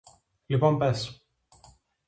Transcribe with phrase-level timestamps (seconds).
[0.45, 1.25] Λοιπόν πες